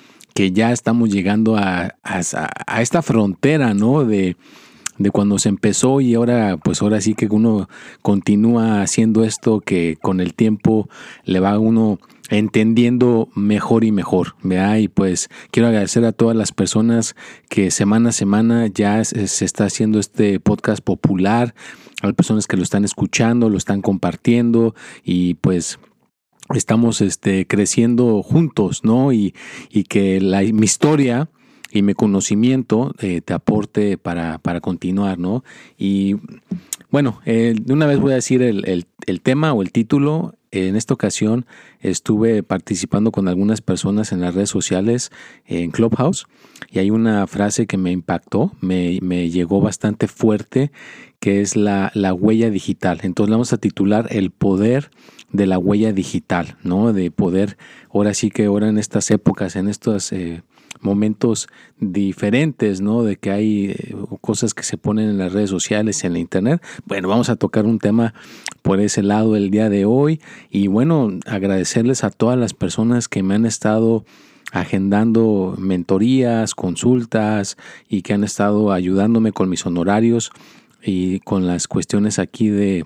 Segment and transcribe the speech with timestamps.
[0.40, 1.94] que ya estamos llegando a,
[2.80, 4.06] esta frontera, ¿no?
[4.06, 4.38] De,
[4.96, 7.68] de cuando se empezó y ahora pues ahora sí que uno
[8.00, 10.88] continúa haciendo esto que con el tiempo
[11.26, 11.98] le va a uno
[12.30, 14.76] entendiendo mejor y mejor, ¿verdad?
[14.76, 17.16] Y pues quiero agradecer a todas las personas
[17.50, 21.54] que semana a semana ya se está haciendo este podcast popular,
[22.00, 24.74] a las personas que lo están escuchando, lo están compartiendo
[25.04, 25.78] y pues
[26.54, 29.12] estamos este, creciendo juntos, ¿no?
[29.12, 29.34] Y,
[29.70, 31.28] y que la, mi historia
[31.72, 35.44] y mi conocimiento eh, te aporte para, para, continuar, ¿no?
[35.78, 36.16] Y
[36.90, 40.34] bueno, de una vez voy a decir el, el, el, tema o el título.
[40.52, 41.46] En esta ocasión
[41.80, 45.12] estuve participando con algunas personas en las redes sociales
[45.46, 46.26] en Clubhouse
[46.70, 50.72] y hay una frase que me impactó, me, me llegó bastante fuerte,
[51.20, 52.98] que es la, la huella digital.
[53.02, 54.90] Entonces vamos a titular El poder
[55.32, 56.92] de la huella digital, ¿no?
[56.92, 57.56] De poder,
[57.92, 60.42] ahora sí que ahora en estas épocas, en estos eh,
[60.80, 61.48] momentos
[61.78, 63.02] diferentes, ¿no?
[63.02, 66.62] De que hay eh, cosas que se ponen en las redes sociales, en la internet.
[66.86, 68.14] Bueno, vamos a tocar un tema
[68.62, 70.20] por ese lado el día de hoy
[70.50, 74.04] y bueno, agradecerles a todas las personas que me han estado
[74.52, 77.56] agendando mentorías, consultas
[77.88, 80.32] y que han estado ayudándome con mis honorarios
[80.82, 82.84] y con las cuestiones aquí de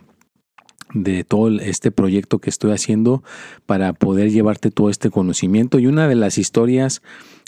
[0.94, 3.22] de todo este proyecto que estoy haciendo
[3.66, 5.78] para poder llevarte todo este conocimiento.
[5.78, 7.02] Y una de las historias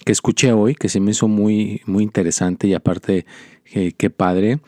[0.05, 3.25] que escuché hoy, que se me hizo muy, muy interesante y aparte,
[3.73, 4.59] eh, qué padre,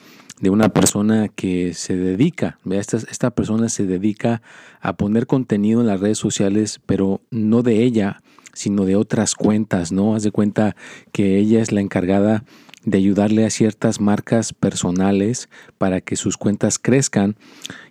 [0.40, 4.40] de una persona que se dedica, esta, esta persona se dedica
[4.80, 8.22] a poner contenido en las redes sociales, pero no de ella,
[8.54, 10.14] sino de otras cuentas, ¿no?
[10.14, 10.76] Haz de cuenta
[11.12, 12.44] que ella es la encargada
[12.84, 17.36] de ayudarle a ciertas marcas personales para que sus cuentas crezcan.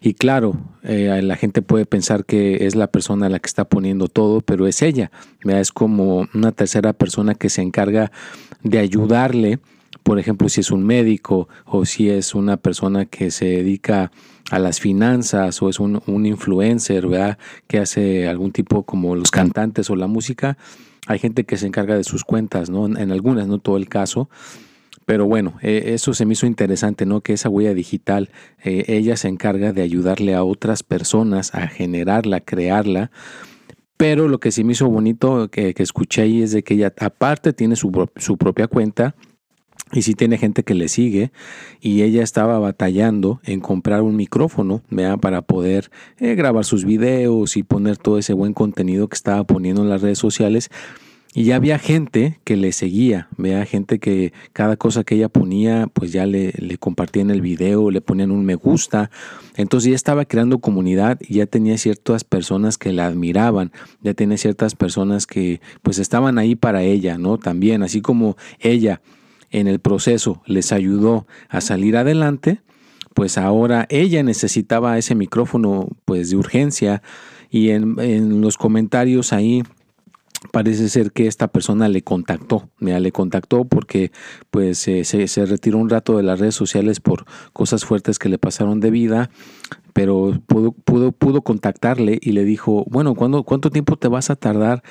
[0.02, 4.08] Y claro, eh, la gente puede pensar que es la persona la que está poniendo
[4.08, 5.12] todo, pero es ella.
[5.44, 8.12] Es como una tercera persona que se encarga
[8.64, 9.60] de ayudarle,
[10.04, 14.12] por ejemplo, si es un médico o si es una persona que se dedica
[14.50, 17.38] a las finanzas o es un, un influencer, ¿verdad?
[17.68, 20.58] Que hace algún tipo como los cantantes o la música.
[21.08, 22.86] Hay gente que se encarga de sus cuentas, ¿no?
[22.86, 24.30] En algunas, no todo el caso.
[25.06, 27.22] Pero bueno, eh, eso se me hizo interesante, ¿no?
[27.22, 28.30] Que esa huella digital,
[28.64, 33.12] eh, ella se encarga de ayudarle a otras personas a generarla, crearla.
[33.98, 37.52] Pero lo que sí me hizo bonito que, escuché ahí es de que ella aparte
[37.54, 39.16] tiene su, propia cuenta
[39.92, 41.32] y sí tiene gente que le sigue
[41.80, 45.18] y ella estaba batallando en comprar un micrófono ¿vea?
[45.18, 49.82] para poder eh, grabar sus videos y poner todo ese buen contenido que estaba poniendo
[49.82, 50.70] en las redes sociales
[51.38, 55.86] y ya había gente que le seguía, vea gente que cada cosa que ella ponía,
[55.86, 59.12] pues ya le, compartían el video, le ponían un me gusta.
[59.56, 64.40] Entonces ya estaba creando comunidad y ya tenía ciertas personas que la admiraban, ya tenía
[64.40, 67.38] ciertas personas que pues estaban ahí para ella, ¿no?
[67.38, 69.02] También, así como ella
[69.52, 72.62] en el proceso les ayudó a salir adelante,
[73.14, 77.04] pues ahora ella necesitaba ese micrófono pues de urgencia
[77.52, 79.62] y en, en los comentarios ahí
[80.52, 84.12] parece ser que esta persona le contactó, mira, le contactó porque
[84.52, 88.38] pues se, se, retiró un rato de las redes sociales por cosas fuertes que le
[88.38, 89.30] pasaron de vida,
[89.94, 94.36] pero pudo, pudo, pudo contactarle y le dijo, bueno, ¿cuándo, ¿cuánto tiempo te vas a
[94.36, 94.84] tardar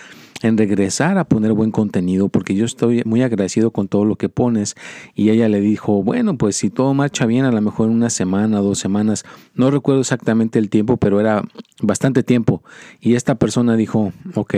[0.42, 2.28] en regresar a poner buen contenido?
[2.28, 4.74] Porque yo estoy muy agradecido con todo lo que pones.
[5.14, 8.10] Y ella le dijo, bueno, pues si todo marcha bien, a lo mejor en una
[8.10, 11.44] semana, dos semanas, no recuerdo exactamente el tiempo, pero era
[11.80, 12.64] bastante tiempo.
[13.00, 14.54] Y esta persona dijo, ok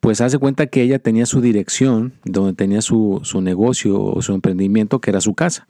[0.00, 5.00] pues hace cuenta que ella tenía su dirección, donde tenía su, negocio o su emprendimiento,
[5.00, 5.66] que era su casa.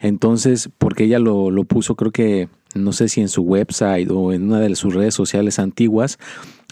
[0.00, 4.32] Entonces, porque ella lo, lo, puso, creo que, no sé si en su website o
[4.32, 6.18] en una de sus redes sociales antiguas,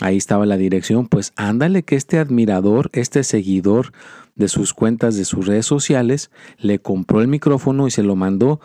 [0.00, 3.92] ahí estaba la dirección, pues ándale que este admirador, este seguidor
[4.36, 8.60] de sus cuentas, de sus redes sociales, le compró el micrófono y se lo mandó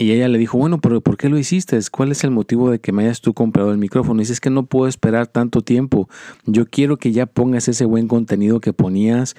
[0.00, 1.78] y ella le dijo, bueno, pero ¿por qué lo hiciste?
[1.92, 4.20] ¿Cuál es el motivo de que me hayas tú comprado el micrófono?
[4.20, 6.08] Y dice, es que no puedo esperar tanto tiempo.
[6.46, 9.36] Yo quiero que ya pongas ese buen contenido que ponías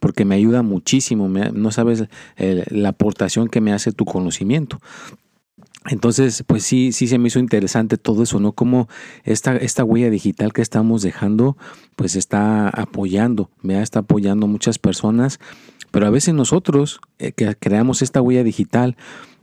[0.00, 1.28] porque me ayuda muchísimo.
[1.28, 2.04] no sabes
[2.36, 4.80] la aportación que me hace tu conocimiento.
[5.88, 8.52] Entonces, pues sí, sí se me hizo interesante todo eso, ¿no?
[8.52, 8.88] Como
[9.24, 11.56] esta, esta huella digital que estamos dejando,
[11.96, 15.40] pues está apoyando, me está apoyando muchas personas,
[15.90, 18.96] pero a veces nosotros eh, que creamos esta huella digital,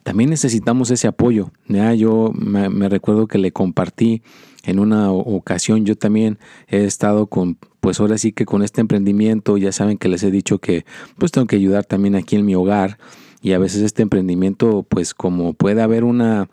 [0.07, 1.51] también necesitamos ese apoyo.
[1.67, 4.21] Ya yo me, recuerdo que le compartí
[4.63, 6.39] en una ocasión, yo también
[6.69, 10.31] he estado con, pues ahora sí que con este emprendimiento, ya saben que les he
[10.31, 10.85] dicho que
[11.17, 12.99] pues tengo que ayudar también aquí en mi hogar
[13.41, 16.47] y a veces este emprendimiento, pues como puede haber una,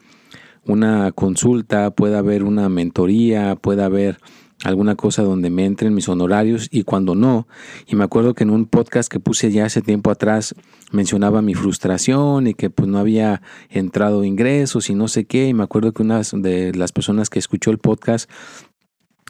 [0.66, 4.18] una consulta, puede haber una mentoría, puede haber
[4.64, 7.46] alguna cosa donde me entren mis honorarios y cuando no.
[7.86, 10.54] Y me acuerdo que en un podcast que puse ya hace tiempo atrás
[10.90, 15.48] mencionaba mi frustración y que pues no había entrado ingresos y no sé qué.
[15.48, 18.30] Y me acuerdo que una de las personas que escuchó el podcast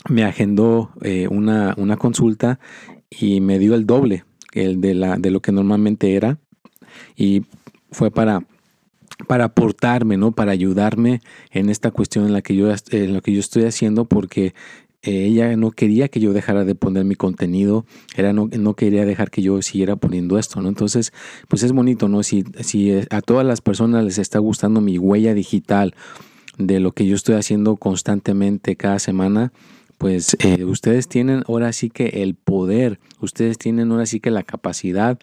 [0.08, 2.60] me agendó eh, una, una consulta
[3.10, 6.38] y me dio el doble el de, la, de lo que normalmente era.
[7.16, 7.42] Y
[7.90, 8.46] fue para
[9.28, 10.32] para aportarme, ¿no?
[10.32, 11.20] Para ayudarme
[11.50, 14.54] en esta cuestión en la que yo en lo que yo estoy haciendo porque
[15.04, 17.84] ella no quería que yo dejara de poner mi contenido,
[18.16, 20.68] era no, no, quería dejar que yo siguiera poniendo esto, ¿no?
[20.68, 21.12] Entonces,
[21.48, 22.22] pues es bonito, ¿no?
[22.22, 25.94] Si, si a todas las personas les está gustando mi huella digital
[26.58, 29.52] de lo que yo estoy haciendo constantemente cada semana,
[29.98, 34.42] pues eh, ustedes tienen ahora sí que el poder, ustedes tienen ahora sí que la
[34.42, 35.18] capacidad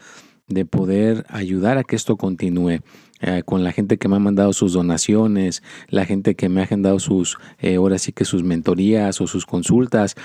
[0.47, 2.79] de poder ayudar a que esto continúe.
[3.21, 6.63] Eh, con la gente que me ha mandado sus donaciones, la gente que me ha
[6.63, 10.15] agendado sus, eh, ahora sí que sus mentorías o sus consultas.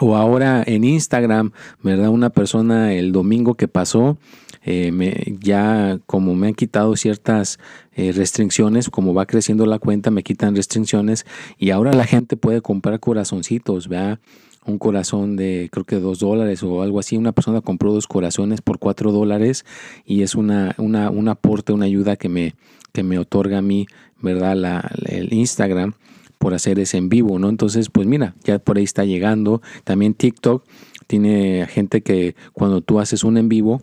[0.00, 1.52] O ahora en Instagram,
[1.82, 2.08] ¿verdad?
[2.08, 4.16] Una persona el domingo que pasó,
[4.62, 7.58] eh, me, ya como me han quitado ciertas
[7.96, 11.26] restricciones, como va creciendo la cuenta, me quitan restricciones
[11.58, 14.20] y ahora la gente puede comprar corazoncitos, ¿verdad?
[14.68, 17.16] Un corazón de creo que dos dólares o algo así.
[17.16, 19.64] Una persona compró dos corazones por cuatro dólares
[20.04, 22.54] y es una, una, un aporte, una ayuda que me,
[22.92, 23.86] que me otorga a mí,
[24.20, 24.56] ¿verdad?
[24.56, 25.94] La, el Instagram
[26.38, 27.48] por hacer ese en vivo, ¿no?
[27.48, 29.60] Entonces, pues mira, ya por ahí está llegando.
[29.84, 30.64] También TikTok
[31.06, 33.82] tiene gente que cuando tú haces un en vivo,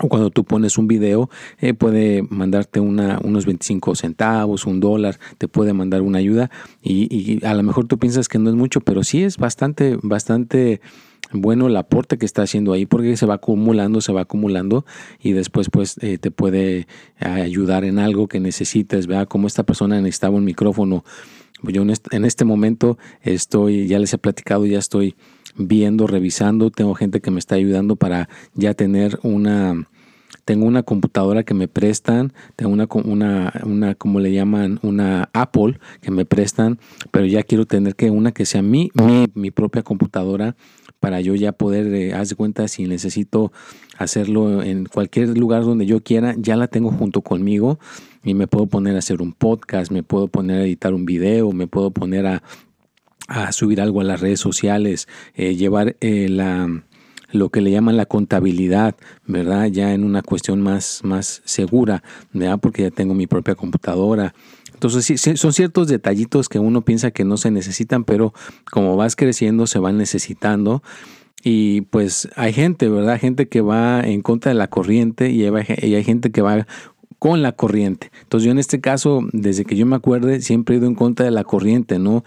[0.00, 1.30] o cuando tú pones un video,
[1.60, 6.50] eh, puede mandarte una, unos 25 centavos, un dólar, te puede mandar una ayuda
[6.82, 10.80] y, a lo mejor tú piensas que no es mucho, pero sí es bastante, bastante
[11.32, 14.84] bueno el aporte que está haciendo ahí porque se va acumulando, se va acumulando
[15.20, 16.86] y después pues eh, te puede
[17.18, 21.04] ayudar en algo que necesites, vea como esta persona necesitaba un micrófono.
[21.62, 25.14] Yo en este, en este momento estoy, ya les he platicado, ya estoy
[25.56, 26.70] viendo, revisando.
[26.70, 29.88] Tengo gente que me está ayudando para ya tener una,
[30.44, 35.78] tengo una computadora que me prestan, tengo una, una, una, como le llaman, una Apple
[36.00, 36.78] que me prestan,
[37.10, 40.56] pero ya quiero tener que una que sea mi, mi, mi propia computadora
[41.00, 43.52] para yo ya poder, eh, haz de cuenta, si necesito
[43.98, 47.78] hacerlo en cualquier lugar donde yo quiera, ya la tengo junto conmigo
[48.22, 51.52] y me puedo poner a hacer un podcast, me puedo poner a editar un video,
[51.52, 52.42] me puedo poner a
[53.26, 56.84] a subir algo a las redes sociales, eh, llevar eh, la,
[57.34, 58.94] lo que le llaman la contabilidad,
[59.26, 59.66] ¿verdad?
[59.66, 62.58] Ya en una cuestión más, más segura, ¿verdad?
[62.60, 64.34] Porque ya tengo mi propia computadora.
[64.72, 68.32] Entonces, sí, son ciertos detallitos que uno piensa que no se necesitan, pero
[68.70, 70.82] como vas creciendo, se van necesitando.
[71.42, 73.20] Y pues hay gente, ¿verdad?
[73.20, 76.66] Gente que va en contra de la corriente y hay gente que va
[77.18, 78.10] con la corriente.
[78.22, 81.24] Entonces yo en este caso, desde que yo me acuerde, siempre he ido en contra
[81.24, 82.24] de la corriente, ¿no?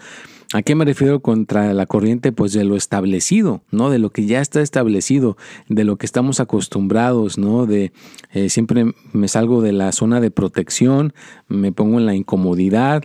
[0.54, 2.32] ¿A qué me refiero contra la corriente?
[2.32, 3.90] Pues de lo establecido, ¿no?
[3.90, 5.36] De lo que ya está establecido,
[5.68, 7.66] de lo que estamos acostumbrados, ¿no?
[7.66, 7.92] De
[8.32, 11.12] eh, siempre me salgo de la zona de protección,
[11.48, 13.04] me pongo en la incomodidad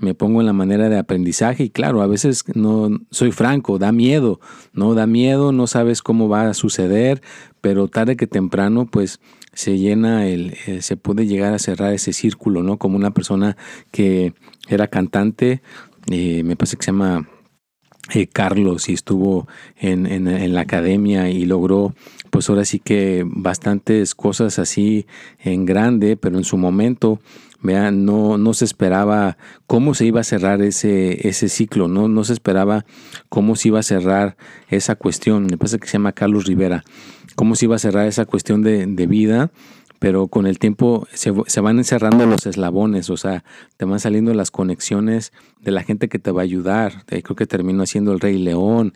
[0.00, 3.92] me pongo en la manera de aprendizaje y claro, a veces no soy franco, da
[3.92, 4.40] miedo,
[4.72, 7.22] no da miedo, no sabes cómo va a suceder,
[7.60, 9.20] pero tarde que temprano pues
[9.52, 12.76] se llena el, eh, se puede llegar a cerrar ese círculo, ¿no?
[12.76, 13.56] Como una persona
[13.92, 14.34] que
[14.68, 15.62] era cantante,
[16.10, 17.28] eh, me parece que se llama
[18.12, 21.94] eh, Carlos y estuvo en, en, la academia y logró
[22.30, 25.06] pues ahora sí que bastantes cosas así
[25.38, 27.20] en grande, pero en su momento
[27.64, 32.08] Vean, no, no se esperaba cómo se iba a cerrar ese, ese ciclo, ¿no?
[32.08, 32.84] no se esperaba
[33.30, 34.36] cómo se iba a cerrar
[34.68, 35.46] esa cuestión.
[35.46, 36.84] Me parece que se llama Carlos Rivera.
[37.36, 39.50] Cómo se iba a cerrar esa cuestión de, vida,
[39.98, 43.44] pero con el tiempo se, van encerrando los eslabones, o sea,
[43.76, 47.04] te van saliendo las conexiones de la gente que te va a ayudar.
[47.06, 48.92] Creo que terminó haciendo El Rey León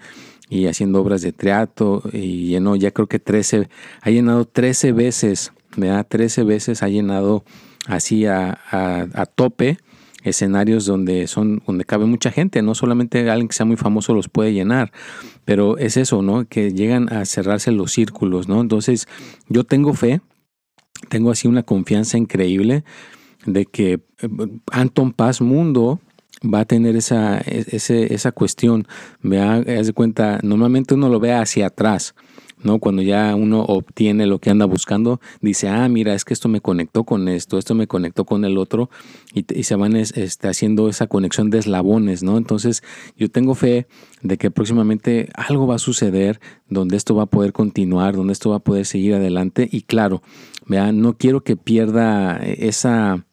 [0.50, 3.68] y haciendo obras de teatro y llenó, ya creo que 13,
[4.00, 7.44] ha llenado 13 veces, da 13 veces ha llenado
[7.86, 8.58] así a,
[9.34, 9.78] tope
[10.24, 14.28] escenarios donde son donde cabe mucha gente, no solamente alguien que sea muy famoso los
[14.28, 14.92] puede llenar,
[15.44, 16.44] pero es eso, ¿no?
[16.46, 18.60] Que llegan a cerrarse los círculos, ¿no?
[18.60, 19.06] Entonces,
[19.48, 20.20] yo tengo fe,
[21.08, 22.84] tengo así una confianza increíble
[23.46, 24.28] de que eh,
[24.70, 26.00] Anton Paz Mundo
[26.42, 28.86] va a tener esa, esa cuestión.
[29.20, 32.14] Me de cuenta, normalmente uno lo ve hacia atrás,
[32.62, 32.78] ¿no?
[32.78, 36.60] Cuando ya uno obtiene lo que anda buscando, dice, ah, mira, es que esto me
[36.60, 38.90] conectó con esto, esto me conectó con el otro,
[39.34, 42.36] y, se van este, haciendo esa conexión de eslabones, ¿no?
[42.36, 42.82] Entonces,
[43.16, 43.86] yo tengo fe
[44.22, 48.50] de que próximamente algo va a suceder donde esto va a poder continuar, donde esto
[48.50, 50.22] va a poder seguir adelante, y claro,
[50.66, 53.24] vean, no quiero que pierda esa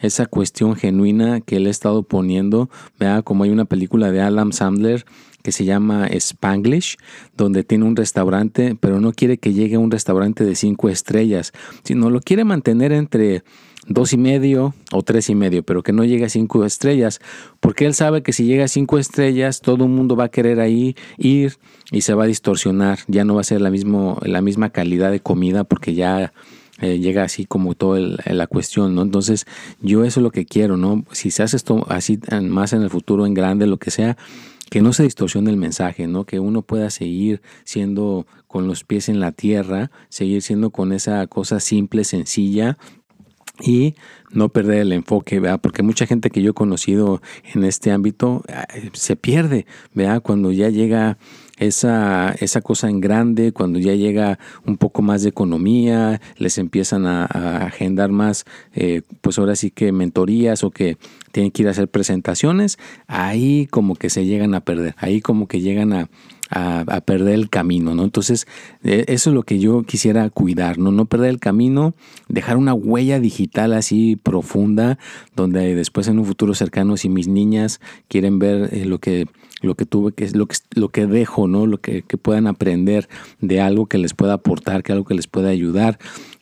[0.00, 2.68] esa cuestión genuina que él ha estado poniendo,
[2.98, 5.06] vea como hay una película de Alan Sandler
[5.46, 6.96] que se llama Spanglish,
[7.36, 11.52] donde tiene un restaurante, pero no quiere que llegue a un restaurante de cinco estrellas,
[11.84, 13.44] sino lo quiere mantener entre
[13.86, 17.20] dos y medio o tres y medio, pero que no llegue a cinco estrellas,
[17.60, 20.58] porque él sabe que si llega a cinco estrellas, todo el mundo va a querer
[20.58, 21.58] ahí ir
[21.92, 25.12] y se va a distorsionar, ya no va a ser la, mismo, la misma calidad
[25.12, 26.32] de comida porque ya
[26.80, 29.02] eh, llega así como toda la cuestión, ¿no?
[29.02, 29.46] Entonces,
[29.80, 31.04] yo eso es lo que quiero, ¿no?
[31.12, 34.16] Si se hace esto así más en el futuro, en grande, lo que sea,
[34.70, 36.24] que no se distorsione el mensaje, ¿no?
[36.24, 41.26] Que uno pueda seguir siendo con los pies en la tierra, seguir siendo con esa
[41.26, 42.78] cosa simple, sencilla
[43.60, 43.94] y
[44.32, 45.60] no perder el enfoque, ¿verdad?
[45.60, 47.22] Porque mucha gente que yo he conocido
[47.54, 50.22] en este ámbito eh, se pierde, ¿verdad?
[50.22, 51.16] Cuando ya llega
[51.56, 57.06] esa, esa cosa en grande, cuando ya llega un poco más de economía, les empiezan
[57.06, 57.24] a,
[57.66, 58.44] agendar más,
[58.74, 60.96] eh, pues ahora sí que mentorías o que
[61.32, 65.48] tienen que ir a hacer presentaciones, ahí como que se llegan a perder, ahí como
[65.48, 66.08] que llegan a,
[66.50, 68.04] a, perder el camino, ¿no?
[68.04, 68.46] Entonces,
[68.82, 70.92] eh, eso es lo que yo quisiera cuidar, ¿no?
[70.92, 71.94] No perder el camino,
[72.28, 74.98] dejar una huella digital así profunda,
[75.34, 79.26] donde después en un futuro cercano, si mis niñas quieren ver eh, lo que
[79.62, 81.66] lo que tuve que lo que lo que dejo, ¿no?
[81.66, 83.08] Lo que, que, puedan aprender
[83.40, 85.98] de algo que les pueda aportar, que algo que les pueda ayudar.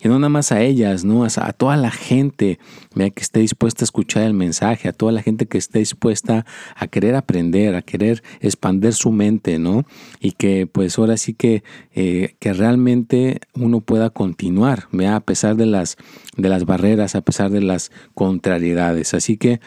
[0.09, 1.23] No nada más a ellas, ¿no?
[1.23, 2.59] A, toda la gente
[2.93, 6.45] que esté dispuesta a escuchar el mensaje, a toda la gente que esté dispuesta
[6.75, 9.85] a querer aprender, a querer expandir su mente, ¿no?
[10.19, 15.65] Y que pues ahora sí que, eh, que realmente uno pueda continuar, a pesar de
[15.65, 15.97] las,
[16.37, 19.13] de las barreras, a pesar de las contrariedades.
[19.13, 19.59] Así que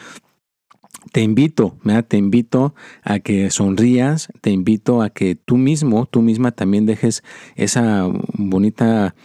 [1.11, 1.77] te invito,
[2.07, 7.23] te invito a que sonrías, te invito a que tú mismo, tú misma también dejes
[7.55, 9.15] esa bonita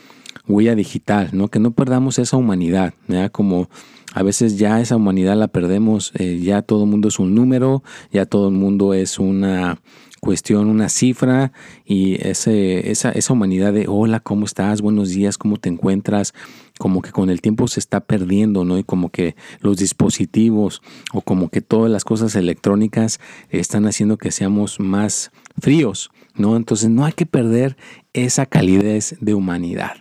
[0.47, 1.49] huella digital, ¿no?
[1.49, 2.95] Que no perdamos esa humanidad,
[3.33, 3.69] Como
[4.13, 7.83] a veces ya esa humanidad la perdemos, eh, ya todo el mundo es un número,
[8.13, 9.81] ya todo el mundo es una
[10.21, 11.53] cuestión, una cifra
[11.85, 14.81] y ese, esa, esa humanidad de hola, ¿cómo estás?
[14.81, 16.33] Buenos días, ¿cómo te encuentras?
[16.79, 18.79] Como que con el tiempo se está perdiendo, ¿no?
[18.79, 20.81] Y como que los dispositivos
[21.13, 23.21] o como que todas las cosas electrónicas
[23.51, 26.57] están haciendo que seamos más fríos, ¿no?
[26.57, 27.77] Entonces no hay que perder
[28.15, 29.97] esa calidez de humanidad.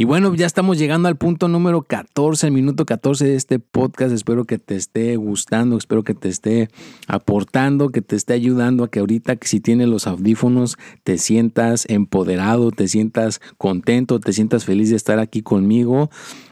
[0.00, 4.14] Y bueno, ya estamos llegando al punto número 14, el minuto 14 de este podcast.
[4.14, 6.70] Espero que te esté gustando, espero que te esté
[7.06, 11.84] aportando, que te esté ayudando a que ahorita que si tienes los audífonos te sientas
[11.90, 16.08] empoderado, te sientas contento, te sientas feliz de estar aquí conmigo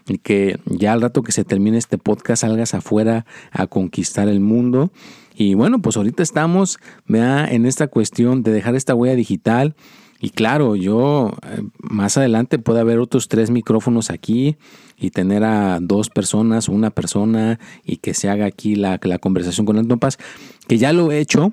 [0.07, 4.41] y que ya al rato que se termine este podcast salgas afuera a conquistar el
[4.41, 4.93] mundo.
[5.35, 9.75] Y bueno, pues ahorita estamos vea, en esta cuestión de dejar esta huella digital
[10.21, 14.57] y claro, yo eh, más adelante puede haber otros tres micrófonos aquí
[14.99, 19.65] y tener a dos personas, una persona y que se haga aquí la, la conversación
[19.65, 20.19] con Anton Paz,
[20.67, 21.53] que ya lo he hecho,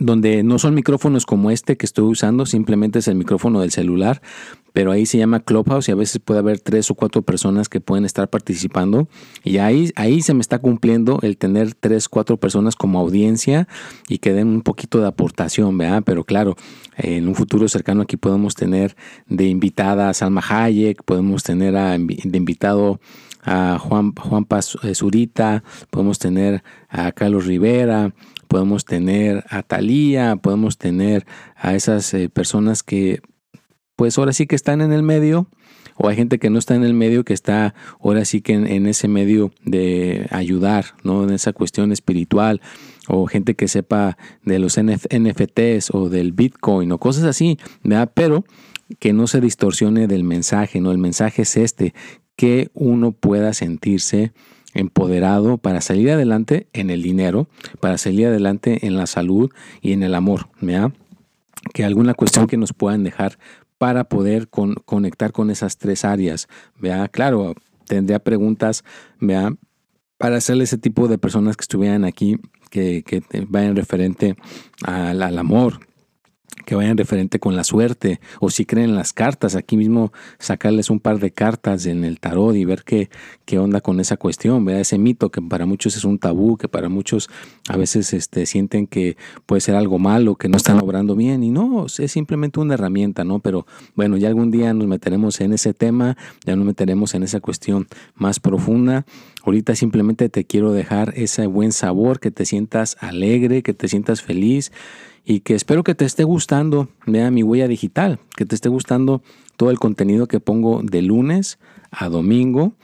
[0.00, 4.20] donde no son micrófonos como este que estoy usando, simplemente es el micrófono del celular,
[4.72, 7.80] pero ahí se llama Clubhouse y a veces puede haber tres o cuatro personas que
[7.80, 9.08] pueden estar participando
[9.42, 13.68] y ahí, ahí se me está cumpliendo el tener tres, cuatro personas como audiencia
[14.08, 16.02] y que den un poquito de aportación, ¿verdad?
[16.04, 16.56] Pero claro,
[16.98, 18.96] en un futuro cercano aquí podemos tener
[19.28, 23.00] de invitada a Salma Hayek, podemos tener de invitado
[23.46, 24.46] a Juan, Juan
[24.82, 28.12] eh, Zurita, podemos tener a Carlos Rivera,
[28.48, 31.24] podemos tener a Talía, podemos tener
[31.54, 33.22] a esas eh, personas que
[33.94, 35.48] pues ahora sí que están en el medio,
[35.96, 38.86] o hay gente que no está en el medio, que está ahora sí que en,
[38.86, 41.24] ese medio de ayudar, ¿no?
[41.24, 42.60] En esa cuestión espiritual,
[43.08, 48.10] o gente que sepa de los NFTs o del Bitcoin o cosas así, ¿verdad?
[48.12, 48.44] Pero
[48.98, 50.92] que no se distorsione del mensaje, ¿no?
[50.92, 51.94] El mensaje es este,
[52.36, 54.32] que uno pueda sentirse
[54.74, 57.48] empoderado para salir adelante en el dinero,
[57.80, 59.50] para salir adelante en la salud
[59.80, 60.92] y en el amor, ¿verdad?
[61.72, 63.38] Que alguna cuestión que nos puedan dejar
[63.78, 66.48] para poder conectar con esas tres áreas.
[66.78, 67.54] Vea, claro,
[67.86, 68.84] tendría preguntas,
[69.18, 69.54] vea,
[70.18, 72.38] para hacerle ese tipo de personas que estuvieran aquí,
[72.70, 74.36] que, que vayan referente
[74.82, 75.80] al amor,
[76.64, 81.00] que vayan referente con la suerte o si creen las cartas, aquí mismo sacarles un
[81.00, 83.08] par de cartas en el tarot y ver qué,
[83.44, 84.80] qué onda con esa cuestión, ¿verdad?
[84.80, 87.30] ese mito que para muchos es un tabú, que para muchos
[87.68, 91.50] a veces este, sienten que puede ser algo malo, que no están obrando bien y
[91.50, 93.38] no, es simplemente una herramienta, ¿no?
[93.38, 97.40] Pero bueno, ya algún día nos meteremos en ese tema, ya nos meteremos en esa
[97.40, 97.86] cuestión
[98.16, 99.06] más profunda.
[99.44, 104.22] Ahorita simplemente te quiero dejar ese buen sabor, que te sientas alegre, que te sientas
[104.22, 104.72] feliz
[105.26, 109.22] y que espero que te esté gustando, vea mi huella digital, que te esté gustando
[109.56, 111.58] todo el contenido que pongo de lunes
[111.90, 112.74] a domingo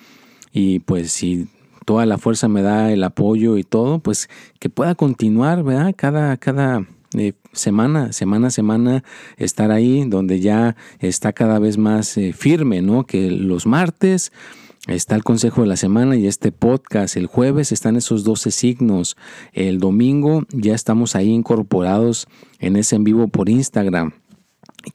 [0.52, 1.46] y pues si
[1.86, 5.94] toda la fuerza me da el apoyo y todo, pues que pueda continuar, ¿verdad?
[5.96, 6.84] Cada, cada
[7.16, 9.04] eh, semana, semana a semana,
[9.36, 13.04] estar ahí donde ya está cada vez más eh, firme, ¿no?
[13.04, 14.32] Que los martes
[14.88, 17.16] Está el consejo de la semana y este podcast.
[17.16, 19.16] El jueves están esos 12 signos.
[19.52, 22.26] El domingo ya estamos ahí incorporados
[22.58, 24.12] en ese en vivo por Instagram.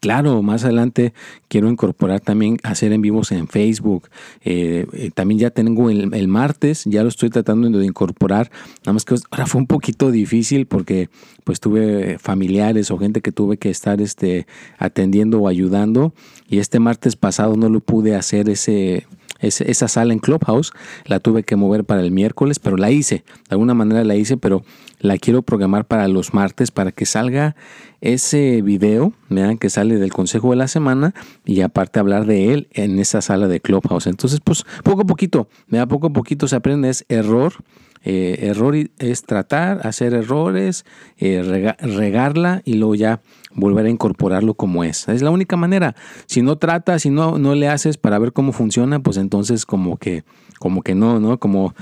[0.01, 1.13] Claro, más adelante
[1.47, 4.09] quiero incorporar también hacer en vivos en Facebook.
[4.43, 8.51] Eh, eh, también ya tengo el, martes, ya lo estoy tratando de incorporar.
[8.81, 11.09] Nada más que ahora fue un poquito difícil porque
[11.45, 16.13] pues tuve familiares o gente que tuve que estar este, atendiendo o ayudando.
[16.49, 19.07] Y este martes pasado no lo pude hacer ese
[19.39, 20.71] esa sala en Clubhouse
[21.05, 23.23] la tuve que mover para el miércoles, pero la hice.
[23.49, 24.63] De alguna manera la hice, pero
[24.99, 27.55] la quiero programar para los martes para que salga
[28.01, 31.13] ese video, vean que sale del consejo de la semana
[31.45, 34.07] y aparte hablar de él en esa sala de Clubhouse.
[34.07, 37.53] Entonces, pues poco a poquito, da poco a poquito se aprende, es error.
[38.03, 40.85] Eh, error es tratar, hacer errores,
[41.17, 43.21] eh, regarla y luego ya
[43.53, 45.07] volver a incorporarlo como es.
[45.07, 45.95] Es la única manera.
[46.25, 49.97] Si no tratas, si no, no le haces para ver cómo funciona, pues entonces como
[49.97, 50.23] que,
[50.59, 51.39] como que no, ¿no?
[51.39, 51.73] Como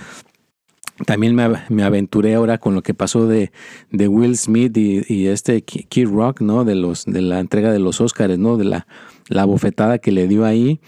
[1.06, 3.52] también me, aventuré ahora con lo que pasó de,
[3.92, 6.64] de Will Smith y, este Kid Rock, ¿no?
[6.64, 8.56] De los, de la entrega de los Oscars, ¿no?
[8.56, 8.88] De la,
[9.28, 10.80] la bofetada que le dio ahí.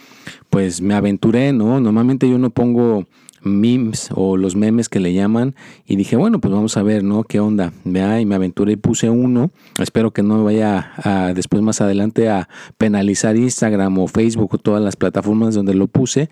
[0.50, 1.82] Pues me aventuré, ¿no?
[1.82, 3.06] Normalmente yo no pongo
[3.48, 5.56] memes o los memes que le llaman
[5.86, 7.24] y dije, bueno, pues vamos a ver, ¿no?
[7.24, 7.74] ¿Qué onda?
[7.84, 9.52] Vea, y me aventuré y puse uno.
[9.80, 14.84] Espero que no vaya a, después más adelante a penalizar Instagram o Facebook o todas
[14.84, 16.30] las plataformas donde lo puse.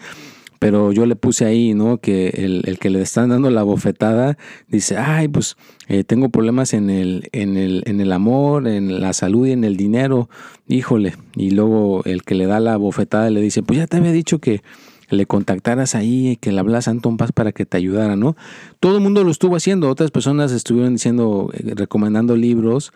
[0.59, 1.97] Pero yo le puse ahí, ¿no?
[1.97, 6.89] Que el, que le están dando la bofetada dice, ay, pues eh, tengo problemas en
[6.89, 10.29] el, en, el, en el amor, en la salud y en el dinero.
[10.67, 11.15] Híjole.
[11.35, 14.39] Y luego el que le da la bofetada le dice, pues ya te había dicho
[14.39, 14.61] que
[15.09, 18.35] le contactaras ahí, que le hablas a Anton Paz para que te ayudara, ¿no?
[18.79, 22.93] Todo el mundo lo estuvo haciendo, otras personas estuvieron diciendo, eh, recomendando libros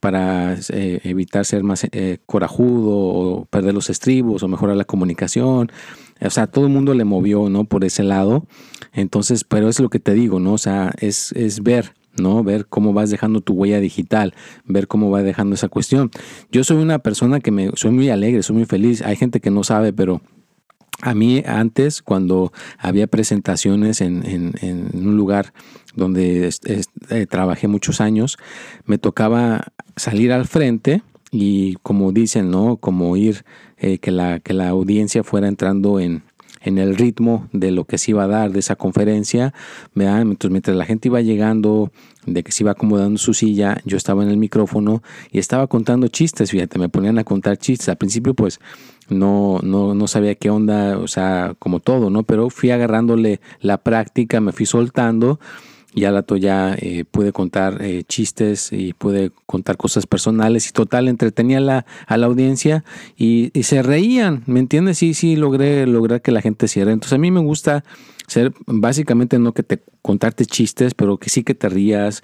[0.00, 5.70] para eh, evitar ser más eh, corajudo o perder los estribos o mejorar la comunicación.
[6.20, 7.64] O sea, todo el mundo le movió, ¿no?
[7.64, 8.46] Por ese lado.
[8.92, 10.54] Entonces, pero es lo que te digo, ¿no?
[10.54, 12.44] O sea, es, es ver, ¿no?
[12.44, 16.10] Ver cómo vas dejando tu huella digital, ver cómo va dejando esa cuestión.
[16.50, 19.02] Yo soy una persona que me, soy muy alegre, soy muy feliz.
[19.02, 20.22] Hay gente que no sabe, pero
[21.02, 24.22] a mí antes, cuando había presentaciones en,
[24.94, 25.52] un lugar
[25.94, 26.48] donde
[27.10, 28.38] eh, trabajé muchos años,
[28.86, 32.76] me tocaba salir al frente y como dicen, ¿no?
[32.76, 33.44] Como ir,
[33.78, 36.22] eh, que, la, que la audiencia fuera entrando en,
[36.62, 39.52] en el ritmo de lo que se iba a dar de esa conferencia.
[39.94, 41.90] Entonces, mientras la gente iba llegando,
[42.26, 46.08] de que se iba acomodando su silla, yo estaba en el micrófono y estaba contando
[46.08, 47.88] chistes, fíjate, me ponían a contar chistes.
[47.88, 48.60] Al principio, pues,
[49.08, 52.22] no, no, no sabía qué onda, o sea, como todo, ¿no?
[52.22, 55.38] Pero fui agarrándole la práctica, me fui soltando
[55.94, 61.08] ya la ya eh, puede contar eh, chistes y puede contar cosas personales y total
[61.08, 62.84] entretenía la, a la audiencia
[63.16, 64.98] y, se reían, ¿me entiendes?
[64.98, 66.92] Sí, sí, logré lograr que la gente se.
[66.92, 67.84] Entonces a mí me gusta
[68.26, 72.22] ser básicamente no que te contarte chistes, pero que sí que te rías,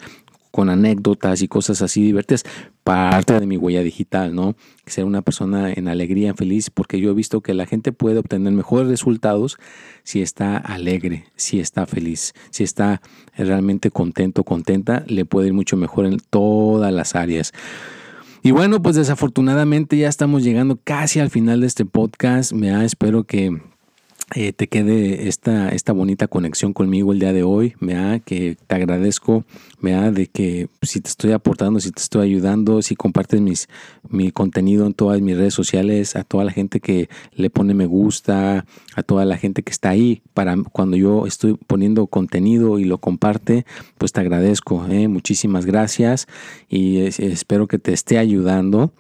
[0.59, 2.45] con anécdotas y cosas así divertidas,
[2.83, 4.57] parte de mi huella digital, ¿no?
[4.87, 8.53] Ser una persona en alegría, feliz, porque yo he visto que la gente puede obtener
[8.53, 9.57] mejores resultados
[10.03, 13.01] si está alegre, si está feliz, si está
[13.37, 17.53] realmente contento, contenta, le puede ir mucho mejor en todas las áreas.
[18.43, 22.53] Y bueno, pues desafortunadamente ya estamos llegando casi al final de este podcast.
[22.53, 23.63] Me espero que
[24.35, 28.75] eh, te quede esta, esta bonita conexión conmigo el día de hoy, da que te
[28.75, 29.45] agradezco,
[29.81, 33.69] da de que si te estoy aportando, si te estoy ayudando, si compartes mis,
[34.09, 37.87] mi contenido en todas mis redes sociales, a toda la gente que le pone me
[37.87, 42.85] gusta, a toda la gente que está ahí para cuando yo estoy poniendo contenido y
[42.85, 43.65] lo comparte,
[43.97, 45.09] pues te agradezco, ¿eh?
[45.09, 46.27] muchísimas gracias
[46.69, 48.93] y espero que te esté ayudando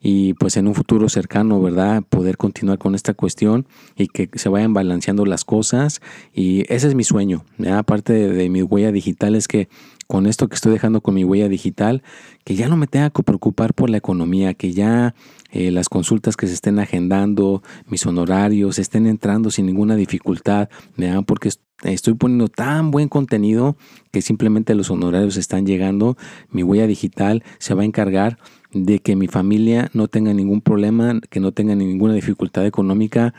[0.00, 2.02] y pues en un futuro cercano, ¿verdad?
[2.08, 6.00] Poder continuar con esta cuestión y que se vayan balanceando las cosas
[6.32, 9.68] y ese es mi sueño, aparte de, mi huella digital es que
[10.06, 12.02] con esto que estoy dejando con mi huella digital,
[12.44, 15.14] que ya no me tenga que preocupar por la economía, que ya
[15.50, 21.24] eh, las consultas que se estén agendando, mis honorarios, estén entrando sin ninguna dificultad, ¿verdad?
[21.26, 21.50] porque
[21.82, 23.76] estoy poniendo tan buen contenido
[24.10, 26.16] que simplemente los honorarios están llegando,
[26.50, 28.38] mi huella digital se va a encargar
[28.72, 33.34] de que mi familia no tenga ningún problema, que no tenga ninguna dificultad económica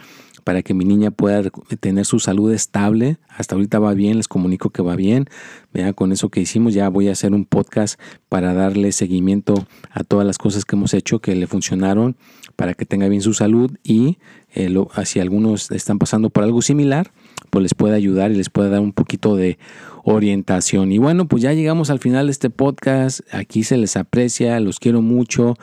[0.47, 1.43] para que mi niña pueda
[1.81, 3.17] tener su salud estable.
[3.27, 5.25] Hasta ahorita va bien, les comunico que va bien.
[5.73, 10.05] Vean, con eso que hicimos ya voy a hacer un podcast para darle seguimiento a
[10.05, 12.15] todas las cosas que hemos hecho que le funcionaron
[12.55, 14.19] para que tenga bien su salud y
[14.55, 17.11] eh, si algunos están pasando por algo similar,
[17.49, 19.59] pues les puede ayudar y les puede dar un poquito de
[20.05, 20.93] orientación.
[20.93, 23.19] Y bueno, pues ya llegamos al final de este podcast.
[23.33, 25.55] Aquí se les aprecia, los quiero mucho.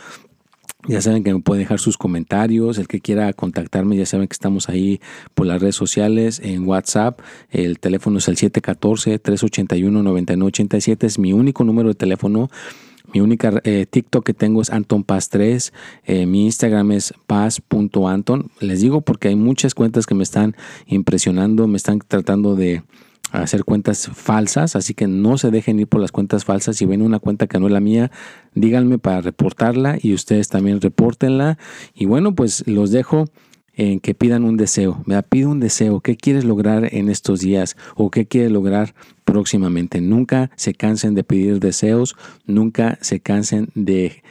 [0.87, 2.77] Ya saben que me pueden dejar sus comentarios.
[2.79, 5.01] El que quiera contactarme, ya saben que estamos ahí
[5.35, 7.21] por las redes sociales, en WhatsApp.
[7.51, 11.05] El teléfono es el 714-381-9987.
[11.05, 12.51] Es mi único número de teléfono.
[13.13, 15.73] Mi única eh, TikTok que tengo es Anton Paz 3.
[16.05, 18.51] Eh, mi Instagram es paz.anton.
[18.61, 22.83] Les digo porque hay muchas cuentas que me están impresionando, me están tratando de
[23.43, 26.77] hacer cuentas falsas, así que no se dejen ir por las cuentas falsas.
[26.77, 28.11] Si ven una cuenta que no es la mía,
[28.55, 31.59] díganme para reportarla y ustedes también repórtenla.
[31.95, 33.27] Y bueno, pues los dejo
[33.77, 35.03] en que pidan un deseo.
[35.07, 36.01] Me pide un deseo.
[36.01, 38.95] ¿Qué quieres lograr en estos días o qué quieres lograr
[39.25, 40.01] próximamente?
[40.01, 42.17] Nunca se cansen de pedir deseos,
[42.47, 44.23] nunca se cansen de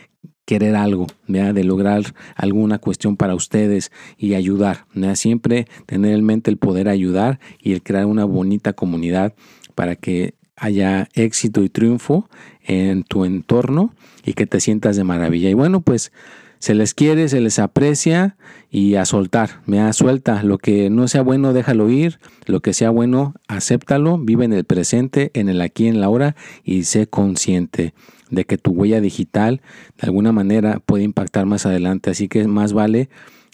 [0.53, 2.03] querer algo, de lograr
[2.35, 4.85] alguna cuestión para ustedes y ayudar.
[5.15, 9.33] Siempre tener en mente el poder ayudar y el crear una bonita comunidad
[9.73, 12.29] para que haya éxito y triunfo
[12.61, 15.49] en tu entorno y que te sientas de maravilla.
[15.49, 16.11] Y bueno, pues
[16.59, 18.37] se les quiere, se les aprecia
[18.69, 20.43] y a soltar, me suelta.
[20.43, 22.19] Lo que no sea bueno, déjalo ir.
[22.45, 24.19] Lo que sea bueno, acéptalo.
[24.19, 27.95] Vive en el presente, en el aquí, en la hora y sé consciente
[28.33, 29.61] de que tu huella digital
[29.99, 32.09] de alguna manera puede impactar más adelante.
[32.09, 33.09] Así que más vale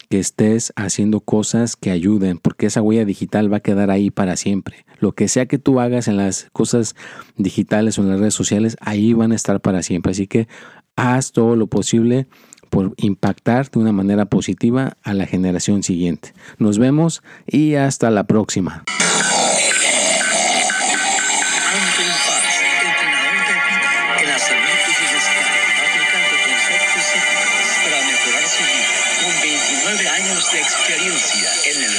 [0.10, 4.36] que estés haciendo cosas que ayuden, porque esa huella digital va a quedar ahí para
[4.36, 4.86] siempre.
[5.00, 6.96] Lo que sea que tú hagas en las cosas
[7.38, 10.12] digitales o en las redes sociales, ahí van a estar para siempre.
[10.12, 10.48] Así que
[10.96, 12.28] haz todo lo posible
[12.70, 16.34] por impactar de una manera positiva a la generación siguiente.
[16.58, 18.84] Nos vemos y hasta la próxima.